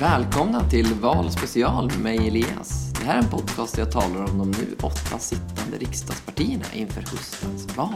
Välkomna 0.00 0.70
till 0.70 0.94
Val 0.94 1.30
special 1.30 1.86
med 1.86 2.00
mig 2.00 2.28
Elias. 2.28 2.92
Det 2.92 3.04
här 3.04 3.14
är 3.18 3.22
en 3.22 3.30
podcast 3.30 3.74
där 3.76 3.82
jag 3.82 3.92
talar 3.92 4.30
om 4.30 4.38
de 4.38 4.50
nu 4.50 4.76
åtta 4.82 5.18
sittande 5.18 5.78
riksdagspartierna 5.78 6.64
inför 6.74 7.00
höstens 7.00 7.76
val. 7.76 7.94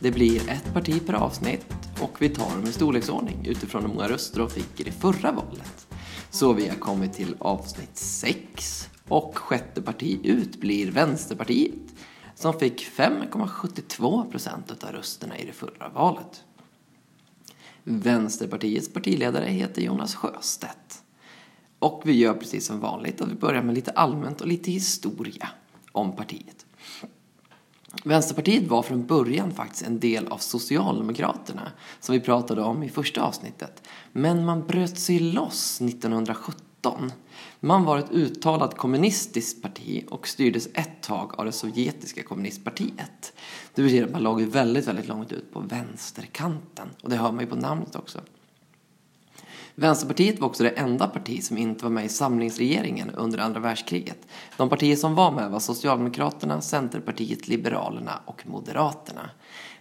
Det 0.00 0.10
blir 0.10 0.50
ett 0.50 0.72
parti 0.74 1.06
per 1.06 1.14
avsnitt 1.14 1.66
och 2.00 2.22
vi 2.22 2.28
tar 2.28 2.56
dem 2.56 2.64
i 2.64 2.72
storleksordning 2.72 3.46
utifrån 3.46 3.82
hur 3.82 3.88
många 3.88 4.08
röster 4.08 4.38
de 4.38 4.50
fick 4.50 4.80
i 4.80 4.82
det 4.82 4.92
förra 4.92 5.32
valet. 5.32 5.86
Så 6.30 6.52
vi 6.52 6.68
har 6.68 6.76
kommit 6.76 7.12
till 7.12 7.36
avsnitt 7.38 7.96
6 7.96 8.88
och 9.08 9.38
sjätte 9.38 9.82
parti 9.82 10.20
ut 10.24 10.60
blir 10.60 10.90
Vänsterpartiet 10.90 11.94
som 12.34 12.58
fick 12.58 12.90
5,72 12.90 14.30
procent 14.30 14.84
av 14.84 14.92
rösterna 14.92 15.38
i 15.38 15.46
det 15.46 15.52
förra 15.52 15.88
valet. 15.88 16.44
Vänsterpartiets 17.84 18.92
partiledare 18.92 19.44
heter 19.44 19.82
Jonas 19.82 20.14
Sjöstedt. 20.14 20.89
Och 21.80 22.02
vi 22.04 22.12
gör 22.12 22.34
precis 22.34 22.66
som 22.66 22.80
vanligt 22.80 23.20
att 23.20 23.28
vi 23.28 23.34
börjar 23.34 23.62
med 23.62 23.74
lite 23.74 23.90
allmänt 23.90 24.40
och 24.40 24.46
lite 24.46 24.70
historia 24.70 25.48
om 25.92 26.16
partiet. 26.16 26.66
Vänsterpartiet 28.04 28.68
var 28.68 28.82
från 28.82 29.06
början 29.06 29.50
faktiskt 29.50 29.86
en 29.86 30.00
del 30.00 30.26
av 30.26 30.38
Socialdemokraterna 30.38 31.72
som 32.00 32.12
vi 32.12 32.20
pratade 32.20 32.62
om 32.62 32.82
i 32.82 32.88
första 32.88 33.22
avsnittet. 33.22 33.82
Men 34.12 34.44
man 34.44 34.66
bröt 34.66 34.98
sig 34.98 35.18
loss 35.18 35.80
1917. 35.80 37.12
Man 37.60 37.84
var 37.84 37.98
ett 37.98 38.10
uttalat 38.10 38.76
kommunistiskt 38.76 39.62
parti 39.62 40.04
och 40.10 40.28
styrdes 40.28 40.68
ett 40.74 41.02
tag 41.02 41.34
av 41.38 41.44
det 41.44 41.52
sovjetiska 41.52 42.22
kommunistpartiet. 42.22 43.32
Det 43.74 43.82
betyder 43.82 44.04
att 44.04 44.12
man 44.12 44.22
låg 44.22 44.42
väldigt, 44.42 44.88
väldigt 44.88 45.08
långt 45.08 45.32
ut 45.32 45.52
på 45.52 45.60
vänsterkanten. 45.60 46.88
Och 47.02 47.10
det 47.10 47.16
hör 47.16 47.32
man 47.32 47.40
ju 47.40 47.46
på 47.46 47.56
namnet 47.56 47.96
också. 47.96 48.20
Vänsterpartiet 49.74 50.40
var 50.40 50.48
också 50.48 50.62
det 50.62 50.70
enda 50.70 51.06
parti 51.06 51.42
som 51.44 51.58
inte 51.58 51.84
var 51.84 51.90
med 51.90 52.04
i 52.04 52.08
samlingsregeringen 52.08 53.10
under 53.10 53.38
andra 53.38 53.60
världskriget. 53.60 54.26
De 54.56 54.68
partier 54.68 54.96
som 54.96 55.14
var 55.14 55.30
med 55.32 55.50
var 55.50 55.60
Socialdemokraterna, 55.60 56.60
Centerpartiet, 56.60 57.48
Liberalerna 57.48 58.20
och 58.24 58.46
Moderaterna. 58.46 59.30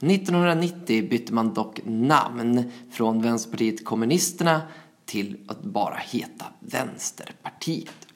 1990 0.00 1.08
bytte 1.10 1.32
man 1.32 1.54
dock 1.54 1.80
namn 1.84 2.72
från 2.92 3.22
Vänsterpartiet 3.22 3.84
kommunisterna 3.84 4.62
till 5.04 5.38
att 5.48 5.62
bara 5.62 5.96
heta 5.96 6.46
Vänsterpartiet. 6.60 8.08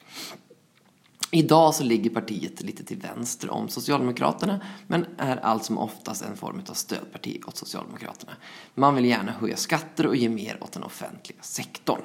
Idag 1.31 1.75
så 1.75 1.83
ligger 1.83 2.09
partiet 2.09 2.61
lite 2.61 2.83
till 2.83 2.97
vänster 2.97 3.49
om 3.49 3.69
Socialdemokraterna 3.69 4.61
men 4.87 5.05
är 5.17 5.37
allt 5.37 5.65
som 5.65 5.77
oftast 5.77 6.25
en 6.25 6.37
form 6.37 6.61
av 6.69 6.73
stödparti 6.73 7.41
åt 7.47 7.57
Socialdemokraterna. 7.57 8.31
Man 8.75 8.95
vill 8.95 9.05
gärna 9.05 9.31
höja 9.31 9.55
skatter 9.55 10.07
och 10.07 10.15
ge 10.15 10.29
mer 10.29 10.63
åt 10.63 10.71
den 10.71 10.83
offentliga 10.83 11.41
sektorn. 11.41 12.01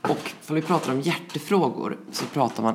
Och 0.00 0.32
om 0.48 0.54
vi 0.54 0.62
pratar 0.62 0.92
om 0.92 1.00
hjärtefrågor 1.00 1.98
så 2.12 2.24
pratar 2.24 2.62
man 2.62 2.74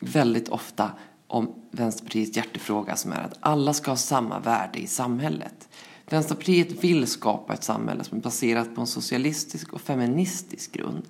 väldigt 0.00 0.48
ofta 0.48 0.90
om 1.26 1.54
Vänsterpartiets 1.70 2.36
hjärtefråga 2.36 2.96
som 2.96 3.12
är 3.12 3.22
att 3.22 3.38
alla 3.40 3.72
ska 3.72 3.90
ha 3.90 3.96
samma 3.96 4.38
värde 4.38 4.78
i 4.78 4.86
samhället. 4.86 5.68
Vänsterpartiet 6.10 6.84
vill 6.84 7.06
skapa 7.06 7.54
ett 7.54 7.64
samhälle 7.64 8.04
som 8.04 8.18
är 8.18 8.22
baserat 8.22 8.74
på 8.74 8.80
en 8.80 8.86
socialistisk 8.86 9.72
och 9.72 9.80
feministisk 9.80 10.72
grund. 10.72 11.02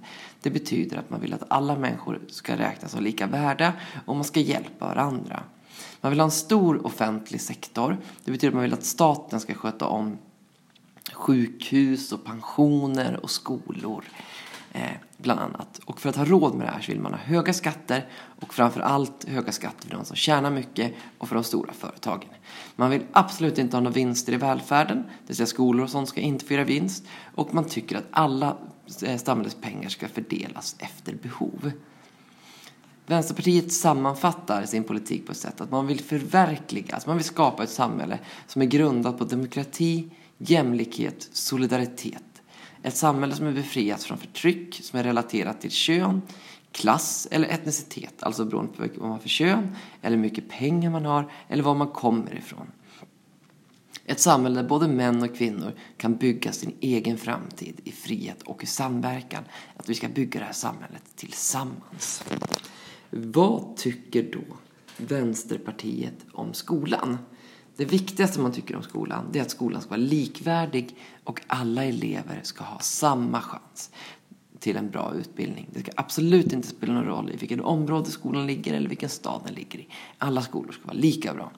Det 0.43 0.51
betyder 0.51 0.97
att 0.97 1.11
man 1.11 1.21
vill 1.21 1.35
att 1.35 1.45
alla 1.49 1.77
människor 1.77 2.21
ska 2.29 2.57
räknas 2.57 2.93
som 2.93 3.03
lika 3.03 3.27
värda 3.27 3.73
och 4.07 4.17
man 4.17 4.25
ska 4.25 4.41
hjälpa 4.41 4.87
varandra. 4.87 5.43
Man 6.01 6.13
vill 6.13 6.21
ha 6.21 6.25
en 6.25 6.31
stor 6.31 6.87
offentlig 6.87 7.41
sektor. 7.41 7.97
Det 8.25 8.31
betyder 8.31 8.49
att 8.49 8.55
man 8.55 8.63
vill 8.63 8.73
att 8.73 8.85
staten 8.85 9.41
ska 9.41 9.55
sköta 9.55 9.87
om 9.87 10.19
sjukhus 11.13 12.13
och 12.13 12.25
pensioner 12.25 13.21
och 13.23 13.31
skolor. 13.31 14.05
Eh, 14.79 14.91
bland 15.17 15.41
annat. 15.41 15.81
Och 15.85 16.01
för 16.01 16.09
att 16.09 16.17
ha 16.17 16.25
råd 16.25 16.55
med 16.55 16.67
det 16.67 16.71
här 16.71 16.81
så 16.81 16.93
vill 16.93 17.01
man 17.01 17.13
ha 17.13 17.21
höga 17.21 17.53
skatter 17.53 18.09
och 18.41 18.55
framför 18.55 18.81
allt 18.81 19.25
höga 19.29 19.53
skatter 19.53 19.89
för 19.89 19.97
de 19.97 20.05
som 20.05 20.17
tjänar 20.17 20.51
mycket 20.51 20.95
och 21.19 21.29
för 21.29 21.35
de 21.35 21.45
stora 21.45 21.73
företagen. 21.73 22.29
Man 22.77 22.91
vill 22.91 23.03
absolut 23.13 23.59
inte 23.59 23.77
ha 23.77 23.81
några 23.81 23.95
vinster 23.95 24.33
i 24.33 24.37
välfärden, 24.37 24.97
det 24.97 25.27
vill 25.27 25.37
säga 25.37 25.47
skolor 25.47 25.85
och 25.85 25.91
sånt 25.91 26.09
ska 26.09 26.21
inte 26.21 26.45
få 26.45 26.53
göra 26.53 26.65
vinst. 26.65 27.05
Och 27.35 27.55
man 27.55 27.65
tycker 27.65 27.97
att 27.97 28.07
alla 28.11 28.57
eh, 29.03 29.19
samhällets 29.19 29.57
pengar 29.61 29.89
ska 29.89 30.09
fördelas 30.09 30.77
efter 30.79 31.15
behov. 31.15 31.73
Vänsterpartiet 33.07 33.73
sammanfattar 33.73 34.65
sin 34.65 34.85
politik 34.85 35.27
på 35.27 35.33
ett 35.33 35.39
sätt 35.39 35.61
att 35.61 35.71
man 35.71 35.87
vill 35.87 36.01
förverkliga, 36.01 36.95
alltså 36.95 37.09
man 37.09 37.17
vill 37.17 37.27
skapa 37.27 37.63
ett 37.63 37.71
samhälle 37.71 38.19
som 38.47 38.63
är 38.63 38.67
grundat 38.67 39.19
på 39.19 39.25
demokrati, 39.25 40.11
jämlikhet, 40.39 41.29
solidaritet 41.33 42.23
ett 42.89 42.97
samhälle 42.97 43.35
som 43.35 43.47
är 43.47 43.53
befriat 43.53 44.03
från 44.03 44.19
förtryck 44.19 44.81
som 44.83 44.99
är 44.99 45.05
relaterat 45.05 45.61
till 45.61 45.71
kön, 45.71 46.23
klass 46.73 47.29
eller 47.31 47.49
etnicitet, 47.49 48.23
alltså 48.23 48.45
beroende 48.45 48.73
på 48.73 48.83
vad 48.83 48.99
man 48.99 49.11
har 49.11 49.19
för 49.19 49.29
kön, 49.29 49.77
eller 50.03 50.17
hur 50.17 50.23
mycket 50.23 50.49
pengar 50.49 50.91
man 50.91 51.05
har, 51.05 51.33
eller 51.49 51.63
var 51.63 51.75
man 51.75 51.89
kommer 51.89 52.39
ifrån. 52.39 52.67
Ett 54.05 54.21
samhälle 54.21 54.63
där 54.63 54.69
både 54.69 54.89
män 54.89 55.23
och 55.23 55.37
kvinnor 55.37 55.73
kan 55.97 56.17
bygga 56.17 56.53
sin 56.53 56.75
egen 56.81 57.19
framtid 57.19 57.81
i 57.85 57.93
frihet 57.93 58.43
och 58.43 58.63
i 58.63 58.67
samverkan. 58.67 59.45
Att 59.77 59.89
vi 59.89 59.95
ska 59.95 60.09
bygga 60.09 60.41
det 60.41 60.47
här 60.47 60.53
samhället 60.53 61.03
tillsammans. 61.17 62.25
Vad 63.11 63.77
tycker 63.77 64.23
då 64.23 64.57
Vänsterpartiet 64.97 66.15
om 66.33 66.55
skolan? 66.55 67.19
Det 67.79 67.85
viktigaste 67.85 68.41
man 68.41 68.53
tycker 68.53 68.77
om 68.77 68.83
skolan 68.83 69.25
det 69.33 69.39
är 69.39 69.43
att 69.43 69.51
skolan 69.51 69.81
ska 69.81 69.91
vara 69.91 70.01
likvärdig 70.01 70.97
och 71.25 71.41
alla 71.47 71.85
elever 71.85 72.41
ska 72.43 72.65
ha 72.65 72.79
samma 72.79 73.41
chans 73.41 73.91
till 74.59 74.77
en 74.77 74.91
bra 74.91 75.15
utbildning. 75.15 75.69
Det 75.73 75.81
ska 75.81 75.91
absolut 75.97 76.53
inte 76.53 76.69
spela 76.69 76.93
någon 76.93 77.05
roll 77.05 77.31
i 77.31 77.37
vilket 77.37 77.61
område 77.61 78.11
skolan 78.11 78.47
ligger 78.47 78.75
eller 78.75 78.89
vilken 78.89 79.09
stad 79.09 79.41
den 79.45 79.55
ligger 79.55 79.79
i. 79.79 79.89
Alla 80.19 80.43
skolor 80.43 80.73
ska 80.73 80.85
vara 80.85 80.97
lika 80.97 81.35
bra. 81.35 81.51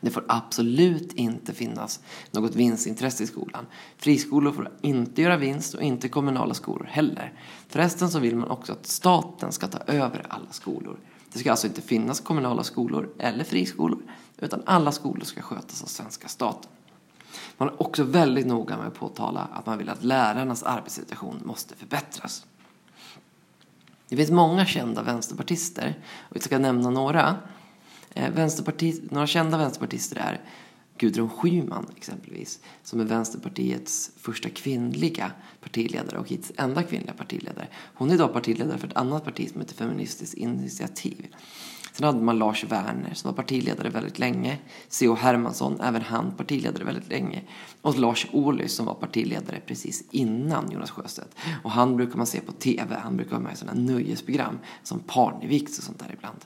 Det 0.00 0.10
får 0.10 0.24
absolut 0.28 1.12
inte 1.12 1.52
finnas 1.52 2.00
något 2.30 2.54
vinstintresse 2.54 3.24
i 3.24 3.26
skolan. 3.26 3.66
Friskolor 3.96 4.52
får 4.52 4.70
inte 4.80 5.22
göra 5.22 5.36
vinst 5.36 5.74
och 5.74 5.82
inte 5.82 6.08
kommunala 6.08 6.54
skolor 6.54 6.88
heller. 6.90 7.32
Förresten 7.68 8.10
så 8.10 8.18
vill 8.18 8.36
man 8.36 8.50
också 8.50 8.72
att 8.72 8.86
staten 8.86 9.52
ska 9.52 9.66
ta 9.66 9.78
över 9.78 10.26
alla 10.28 10.52
skolor. 10.52 10.96
Det 11.32 11.38
ska 11.38 11.50
alltså 11.50 11.66
inte 11.66 11.82
finnas 11.82 12.20
kommunala 12.20 12.64
skolor 12.64 13.08
eller 13.18 13.44
friskolor 13.44 14.02
utan 14.38 14.62
alla 14.66 14.92
skolor 14.92 15.24
ska 15.24 15.42
skötas 15.42 15.82
av 15.82 15.86
svenska 15.86 16.28
staten. 16.28 16.70
Man 17.56 17.68
är 17.68 17.82
också 17.82 18.02
väldigt 18.04 18.46
noga 18.46 18.76
med 18.76 18.86
att 18.86 18.94
påtala 18.94 19.48
att 19.52 19.66
man 19.66 19.78
vill 19.78 19.88
att 19.88 20.04
lärarnas 20.04 20.62
arbetssituation 20.62 21.42
måste 21.44 21.76
förbättras. 21.76 22.46
Det 24.08 24.16
finns 24.16 24.30
många 24.30 24.66
kända 24.66 25.02
vänsterpartister 25.02 25.94
och 26.20 26.36
jag 26.36 26.42
ska 26.42 26.58
nämna 26.58 26.90
några. 26.90 27.36
Eh, 28.14 28.30
vänsterparti, 28.30 29.02
några 29.10 29.26
kända 29.26 29.58
vänsterpartister 29.58 30.16
är 30.16 30.40
Gudrun 31.02 31.30
Schyman 31.30 31.86
exempelvis, 31.96 32.60
som 32.82 33.00
är 33.00 33.04
Vänsterpartiets 33.04 34.10
första 34.16 34.48
kvinnliga 34.48 35.32
partiledare 35.60 36.18
och 36.18 36.28
hittills 36.28 36.52
enda 36.56 36.82
kvinnliga 36.82 37.12
partiledare. 37.12 37.68
Hon 37.74 38.10
är 38.10 38.14
idag 38.14 38.32
partiledare 38.32 38.78
för 38.78 38.88
ett 38.88 38.96
annat 38.96 39.24
parti 39.24 39.50
som 39.50 39.60
heter 39.60 39.74
Feministiskt 39.74 40.34
initiativ. 40.34 41.26
Sen 41.92 42.06
hade 42.06 42.20
man 42.20 42.38
Lars 42.38 42.64
Werner 42.64 43.14
som 43.14 43.30
var 43.30 43.36
partiledare 43.36 43.88
väldigt 43.88 44.18
länge. 44.18 44.58
C.O. 44.88 45.14
Hermansson, 45.14 45.80
även 45.80 46.02
han 46.02 46.32
partiledare 46.36 46.84
väldigt 46.84 47.08
länge. 47.08 47.42
Och 47.82 47.98
Lars 47.98 48.26
Ohly 48.32 48.68
som 48.68 48.86
var 48.86 48.94
partiledare 48.94 49.60
precis 49.66 50.04
innan 50.10 50.70
Jonas 50.70 50.90
Sjöstedt. 50.90 51.36
Och 51.62 51.70
han 51.70 51.96
brukar 51.96 52.16
man 52.16 52.26
se 52.26 52.40
på 52.40 52.52
TV, 52.52 52.96
han 53.02 53.16
brukar 53.16 53.30
vara 53.30 53.40
med 53.40 53.52
i 53.52 53.56
sådana 53.56 53.80
nöjesprogram 53.80 54.58
som 54.82 55.00
Parneviks 55.00 55.78
och 55.78 55.84
sånt 55.84 55.98
där 55.98 56.10
ibland. 56.12 56.38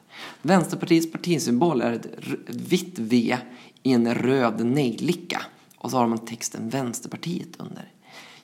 Vänsterpartiets 0.43 1.13
partisymbol 1.13 1.81
är 1.81 1.93
ett, 1.93 2.07
vitt 2.47 2.99
V 2.99 3.39
i 3.83 3.93
en 3.93 4.15
röd 4.15 4.67
nejlika. 4.67 5.43
Och 5.79 5.91
så 5.91 5.97
har 5.97 6.07
man 6.07 6.19
texten 6.19 6.69
Vänsterpartiet 6.69 7.57
under. 7.59 7.93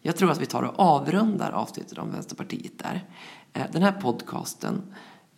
Jag 0.02 0.16
tror 0.16 0.30
att 0.30 0.40
vi 0.40 0.46
tar 0.46 0.62
och 0.62 0.80
avrundar 0.80 1.50
avsnittet 1.50 1.98
om 1.98 2.10
Vänsterpartiet 2.10 2.78
där. 2.78 3.04
Eh, 3.52 3.62
den 3.72 3.82
här 3.82 3.92
podcasten 3.92 4.82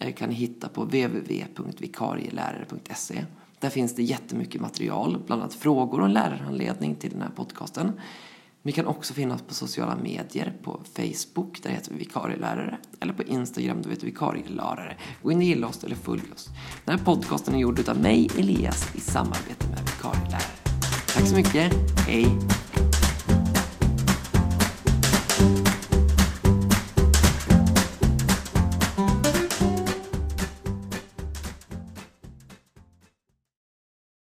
Eh, 0.05 0.13
kan 0.13 0.29
ni 0.29 0.35
hitta 0.35 0.69
på 0.69 0.85
www.vikarielärare.se. 0.85 3.25
Där 3.59 3.71
finns 3.71 3.95
det 3.95 4.03
jättemycket 4.03 4.61
material, 4.61 5.23
bland 5.27 5.43
annat 5.43 5.55
frågor 5.55 6.01
och 6.01 6.09
lärarhandledning 6.09 6.95
till 6.95 7.11
den 7.11 7.23
här 7.23 7.31
podcasten. 7.37 7.93
Vi 8.63 8.73
kan 8.73 8.87
också 8.87 9.15
finnas 9.15 9.43
på 9.43 9.55
sociala 9.55 9.97
medier, 9.97 10.53
på 10.63 10.81
Facebook, 10.97 11.63
där 11.63 11.71
heter 11.71 11.93
vi 11.93 11.99
vikarielärare, 11.99 12.79
eller 13.01 13.13
på 13.13 13.23
Instagram, 13.23 13.83
där 13.83 13.91
heter 13.91 14.03
vi 14.03 14.11
vikarielärare. 14.11 14.97
Gå 15.23 15.33
in 15.33 15.39
och 15.39 15.45
gilla 15.45 15.67
oss 15.67 15.85
eller 15.85 15.97
följ 15.97 16.23
oss. 16.35 16.49
Den 16.85 16.99
här 16.99 17.05
podcasten 17.05 17.55
är 17.55 17.59
gjord 17.59 17.89
av 17.89 18.01
mig, 18.01 18.31
Elias, 18.39 18.95
i 18.95 19.01
samarbete 19.01 19.69
med 19.69 19.81
vikarielärare. 19.81 20.43
Tack 21.15 21.27
så 21.27 21.35
mycket, 21.35 21.73
hej! 22.07 22.27